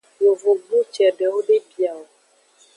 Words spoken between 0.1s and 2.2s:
Yovogbu cedewo de bia o.